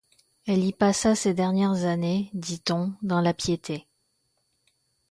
Elle 0.47 0.63
y 0.63 0.73
passa 0.73 1.13
ses 1.13 1.35
dernières 1.35 1.83
années, 1.83 2.31
dit-on, 2.33 2.95
dans 3.03 3.21
la 3.21 3.35
piété. 3.35 3.87